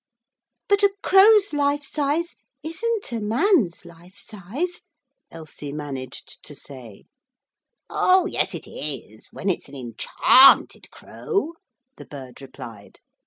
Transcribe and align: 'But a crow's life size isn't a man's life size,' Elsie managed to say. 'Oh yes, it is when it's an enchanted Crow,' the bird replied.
'But 0.67 0.81
a 0.81 0.91
crow's 1.03 1.53
life 1.53 1.83
size 1.83 2.35
isn't 2.63 3.11
a 3.11 3.19
man's 3.19 3.85
life 3.85 4.17
size,' 4.17 4.81
Elsie 5.29 5.71
managed 5.71 6.41
to 6.41 6.55
say. 6.55 7.03
'Oh 7.87 8.25
yes, 8.25 8.55
it 8.55 8.65
is 8.67 9.27
when 9.31 9.47
it's 9.47 9.69
an 9.69 9.75
enchanted 9.75 10.89
Crow,' 10.89 11.53
the 11.97 12.07
bird 12.07 12.41
replied. 12.41 12.97